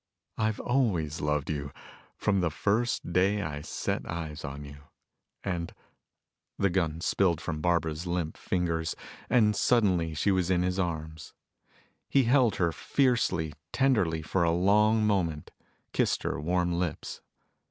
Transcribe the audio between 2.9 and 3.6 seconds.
day